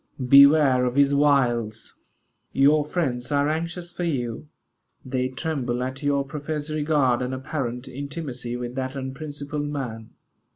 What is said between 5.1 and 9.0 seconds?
tremble at your professed regard and apparent intimacy with that